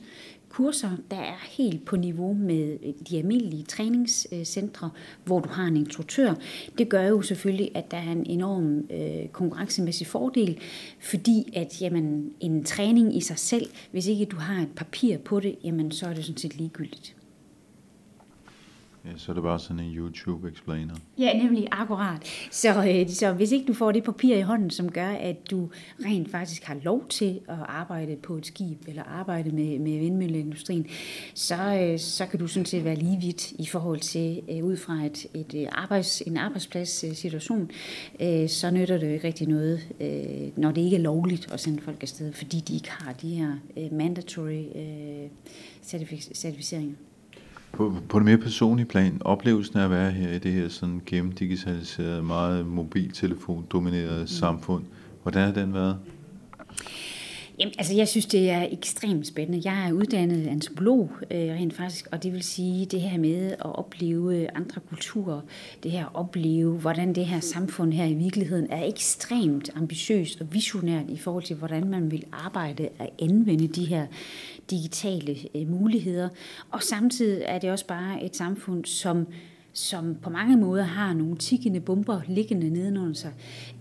[0.51, 5.63] kurser, der er helt på niveau med øh, de almindelige træningscentre, øh, hvor du har
[5.63, 6.33] en instruktør.
[6.77, 10.59] Det gør jo selvfølgelig, at der er en enorm øh, konkurrencemæssig fordel,
[10.99, 15.39] fordi at jamen, en træning i sig selv, hvis ikke du har et papir på
[15.39, 17.15] det, jamen, så er det sådan set ligegyldigt.
[19.05, 20.95] Ja, så er det bare sådan en YouTube-explainer.
[21.17, 22.27] Ja, nemlig akkurat.
[22.51, 25.69] Så, øh, så hvis ikke du får det papir i hånden, som gør, at du
[26.05, 30.87] rent faktisk har lov til at arbejde på et skib, eller arbejde med, med vindmølleindustrien,
[31.33, 34.77] så, øh, så kan du sådan set være lige vidt i forhold til, øh, ud
[34.77, 37.71] fra et, et øh, arbejds, en arbejdsplads-situation,
[38.21, 41.53] øh, øh, så nytter det jo ikke rigtig noget, øh, når det ikke er lovligt
[41.53, 45.29] at sende folk afsted, fordi de ikke har de her øh, mandatory øh,
[45.83, 46.95] certificeringer.
[47.73, 51.01] På, på det mere personlige plan, oplevelsen af at være her i det her sådan
[51.05, 54.27] gennemdigitaliserede, meget mobiltelefon-dominerede mm.
[54.27, 54.83] samfund,
[55.23, 55.99] hvordan har den været?
[57.61, 59.61] Jamen, altså, jeg synes, det er ekstremt spændende.
[59.69, 63.75] Jeg er uddannet antropolog øh, rent faktisk, og det vil sige det her med at
[63.75, 65.41] opleve andre kulturer,
[65.83, 70.53] det her at opleve, hvordan det her samfund her i virkeligheden er ekstremt ambitiøst og
[70.53, 74.05] visionært i forhold til, hvordan man vil arbejde og anvende de her
[74.69, 76.29] digitale øh, muligheder.
[76.71, 79.27] Og samtidig er det også bare et samfund, som
[79.73, 83.31] som på mange måder har nogle tikkende bomber liggende nedenunder sig.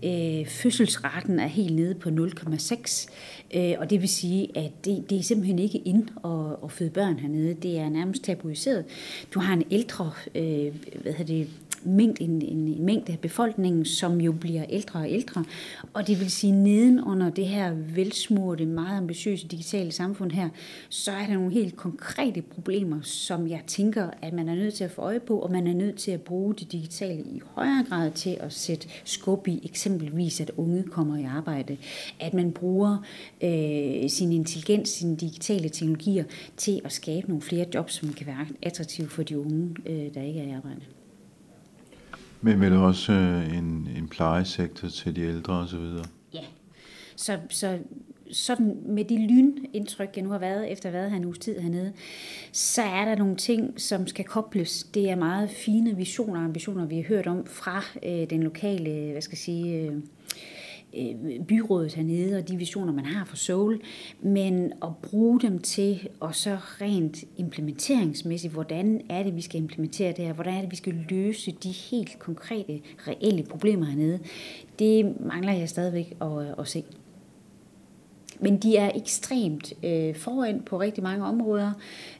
[0.03, 3.09] Øh, fødselsraten er helt nede på 0,6,
[3.55, 6.89] øh, og det vil sige, at det, det er simpelthen ikke ind at, at føde
[6.89, 7.53] børn hernede.
[7.53, 8.85] Det er nærmest tabuiseret.
[9.33, 11.47] Du har en ældre øh, hvad hedder det,
[11.83, 15.45] mængde, en, en mængde af befolkningen, som jo bliver ældre og ældre.
[15.93, 20.49] Og det vil sige, nedenunder det her velsmurte, meget ambitiøse digitale samfund her,
[20.89, 24.83] så er der nogle helt konkrete problemer, som jeg tænker, at man er nødt til
[24.83, 27.85] at få øje på, og man er nødt til at bruge det digitale i højere
[27.89, 31.77] grad til at sætte skub i eksempelvis, at unge kommer i arbejde.
[32.19, 32.97] At man bruger
[33.43, 36.23] øh, sin intelligens, sine digitale teknologier
[36.57, 40.21] til at skabe nogle flere jobs, som kan være attraktive for de unge, øh, der
[40.21, 40.81] ikke er i arbejde.
[42.41, 45.85] Men vel også øh, en, en plejesektor til de ældre osv.?
[46.33, 46.43] Ja,
[47.15, 47.79] så, så
[48.31, 51.39] sådan med det lynindtryk, jeg nu har været efter at have været her en uges
[51.39, 51.93] tid hernede,
[52.51, 54.83] så er der nogle ting, som skal kobles.
[54.83, 59.11] Det er meget fine visioner og ambitioner, vi har hørt om fra øh, den lokale,
[59.11, 59.93] hvad skal jeg sige, øh,
[60.97, 63.81] øh, byrådet hernede og de visioner, man har for Soul,
[64.21, 70.13] men at bruge dem til, og så rent implementeringsmæssigt, hvordan er det, vi skal implementere
[70.13, 74.19] det her, hvordan er det, vi skal løse de helt konkrete, reelle problemer hernede,
[74.79, 76.83] det mangler jeg stadigvæk at, at se.
[78.39, 81.71] Men de er ekstremt øh, foran på rigtig mange områder,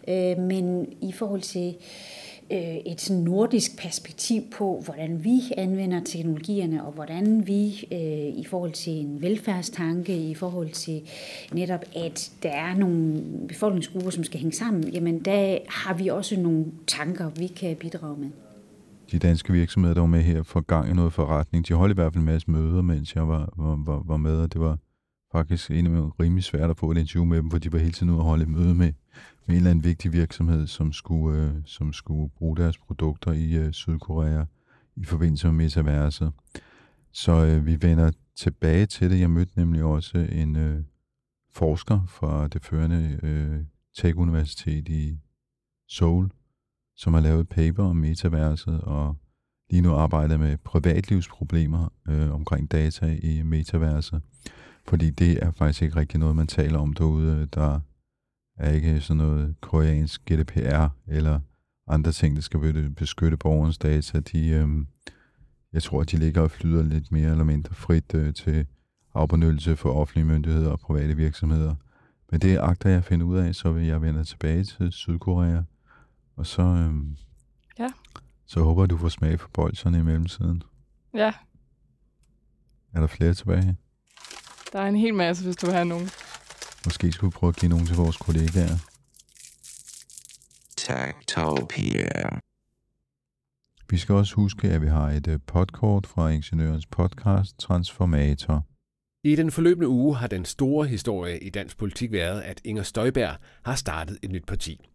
[0.07, 2.20] øh, men i forhold til øh,
[2.51, 8.45] Øh, et sådan nordisk perspektiv på, hvordan vi anvender teknologierne, og hvordan vi øh, i
[8.49, 11.01] forhold til en velfærdstanke, i forhold til
[11.53, 16.39] netop, at der er nogle befolkningsgrupper, som skal hænge sammen, jamen der har vi også
[16.39, 18.29] nogle tanker, vi kan bidrage med.
[19.11, 21.95] De danske virksomheder, der var med her, for gang i noget forretning, de holdt i
[21.95, 24.77] hvert fald en masse møder, mens jeg var, var, var, var med, og det var
[25.31, 28.09] faktisk en rimelig svært at få et interview med dem, for de var hele tiden
[28.09, 28.93] ude og holde et møde med,
[29.45, 33.53] med en eller anden vigtig virksomhed, som skulle, øh, som skulle bruge deres produkter i
[33.53, 34.45] øh, Sydkorea
[34.95, 36.31] i forbindelse med metaverset.
[37.11, 39.19] Så øh, vi vender tilbage til det.
[39.19, 40.83] Jeg mødte nemlig også en øh,
[41.53, 43.59] forsker fra det førende øh,
[43.97, 45.19] Tech-universitet i
[45.89, 46.31] Seoul,
[46.95, 49.17] som har lavet et paper om metaverset, og
[49.69, 54.21] lige nu arbejder med privatlivsproblemer øh, omkring data i metaverset.
[54.87, 57.45] Fordi det er faktisk ikke rigtig noget, man taler om derude.
[57.45, 57.79] Der
[58.57, 61.39] er ikke sådan noget koreansk GDPR eller
[61.87, 64.19] andre ting, der skal beskytte borgernes data.
[64.19, 64.67] De, øh,
[65.73, 68.65] jeg tror, de ligger og flyder lidt mere eller mindre frit øh, til
[69.13, 71.75] afbenyttelse for offentlige myndigheder og private virksomheder.
[72.31, 75.61] Men det agter jeg at finde ud af, så vil jeg vende tilbage til Sydkorea.
[76.35, 76.93] Og så, øh,
[77.79, 77.87] ja.
[78.45, 80.63] så håber du får smag for bolserne i mellemtiden.
[81.13, 81.33] Ja.
[82.93, 83.77] Er der flere tilbage?
[84.71, 86.09] Der er en hel masse, hvis du har nogen.
[86.85, 88.77] Måske skulle vi prøve at give nogen til vores kollegaer.
[90.77, 92.39] Techtopia.
[93.89, 98.65] Vi skal også huske, at vi har et øh, podkort fra Ingeniørens podcast Transformator.
[99.23, 103.35] I den forløbende uge har den store historie i dansk politik været, at Inger Støjberg
[103.63, 104.89] har startet et nyt parti.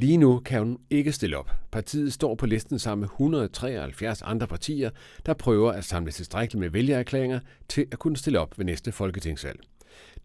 [0.00, 1.50] Lige nu kan hun ikke stille op.
[1.70, 4.90] Partiet står på listen sammen med 173 andre partier,
[5.26, 9.60] der prøver at samle tilstrækkeligt med vælgererklæringer til at kunne stille op ved næste folketingsvalg.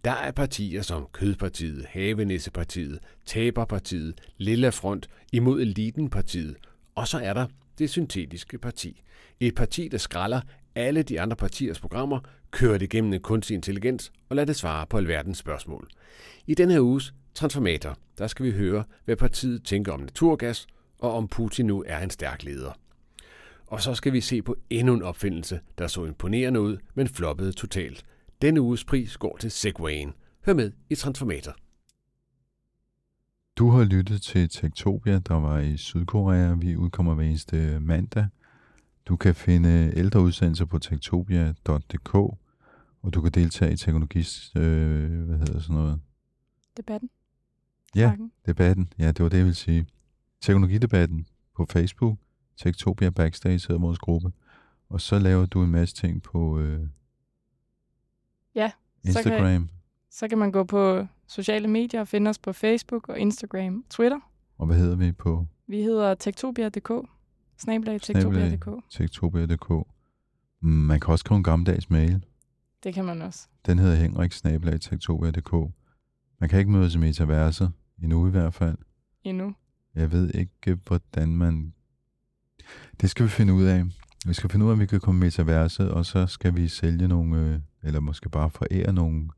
[0.06, 6.56] Der er partier som Kødpartiet, Havenissepartiet, Taberpartiet, Lilla Front, Imod Elitenpartiet,
[6.96, 7.48] og så er der
[7.80, 9.02] det syntetiske parti.
[9.40, 10.42] Et parti, der skralder
[10.76, 12.20] alle de andre partiers programmer,
[12.52, 15.88] kører det gennem en kunstig intelligens og lader det svare på alverdens spørgsmål.
[16.48, 20.68] I denne uges Transformator, der skal vi høre, hvad partiet tænker om naturgas,
[21.00, 22.72] og om Putin nu er en stærk leder.
[23.68, 27.52] Og så skal vi se på endnu en opfindelse, der så imponerende ud, men floppede
[27.52, 28.06] totalt.
[28.42, 30.14] Denne uges pris går til Segwayen.
[30.46, 31.56] Hør med i Transformator.
[33.58, 36.54] Du har lyttet til Tektopia, der var i Sydkorea.
[36.54, 38.28] Vi udkommer hver eneste mandag.
[39.06, 42.16] Du kan finde ældre udsendelser på tektopia.dk,
[43.02, 46.00] og du kan deltage i teknologis, øh, hvad hedder sådan noget?
[46.78, 47.10] Debatten.
[47.96, 48.16] Ja,
[48.46, 48.94] debatten.
[49.00, 49.86] Ja, det var det, jeg ville sige.
[50.42, 52.18] Teknologidebatten på Facebook.
[52.58, 54.32] Tektopia Backstage hedder vores gruppe.
[54.90, 56.88] Og så laver du en masse ting på øh,
[58.56, 58.72] Ja,
[59.06, 59.70] så kan, Instagram.
[60.10, 63.90] så kan man gå på sociale medier og finde os på Facebook og Instagram og
[63.90, 64.20] Twitter.
[64.58, 66.92] Og hvad hedder vi på Vi hedder tektopia.dk.
[67.58, 68.70] Snablag tektopia.dk.
[68.90, 69.88] tektopia.dk?
[70.62, 72.26] Mm, Man kan også skrive en gammeldags mail.
[72.84, 73.48] Det kan man også.
[73.66, 74.34] Den hedder henrik
[76.40, 77.72] Man kan ikke mødes i metaverset,
[78.02, 78.78] endnu i hvert fald.
[79.24, 79.56] Endnu.
[79.96, 81.74] Jeg ved ikke, hvordan man...
[83.02, 83.84] Det skal vi finde ud af.
[84.26, 86.68] Vi skal finde ud af, om vi kan komme i metaverset, og så skal vi
[86.68, 89.30] sælge nogle, øh, eller måske bare forære nogle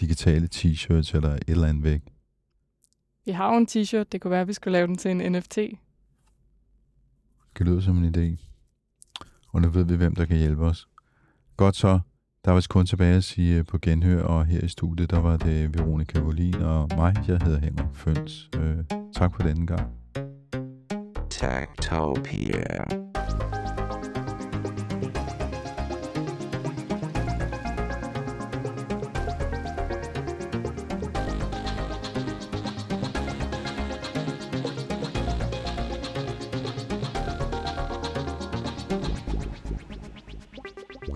[0.00, 2.02] digitale t-shirts eller et eller andet væk.
[3.24, 4.04] Vi har jo en t-shirt.
[4.12, 5.56] Det kunne være, at vi skulle lave den til en NFT.
[7.58, 8.46] Det lyder som en idé.
[9.48, 10.88] Og nu ved vi, hvem der kan hjælpe os.
[11.56, 12.00] Godt så.
[12.44, 15.20] Der var vist kun tilbage at sige øh, på genhør, og her i studiet, der
[15.20, 17.14] var det Veronica Volin og mig.
[17.28, 18.50] Jeg hedder Henrik Føns.
[18.56, 18.76] Øh,
[19.14, 19.86] tak for denne gang.